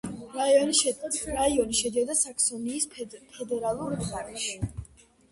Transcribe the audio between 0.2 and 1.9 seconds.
რაიონი